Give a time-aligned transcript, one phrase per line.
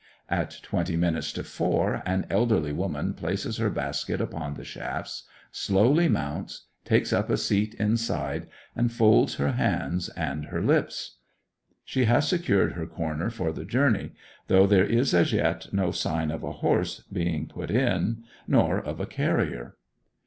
[0.29, 6.09] At twenty minutes to four an elderly woman places her basket upon the shafts, slowly
[6.09, 11.17] mounts, takes up a seat inside, and folds her hands and her lips.
[11.85, 14.13] She has secured her corner for the journey,
[14.47, 18.99] though there is as yet no sign of a horse being put in, nor of
[18.99, 19.75] a carrier.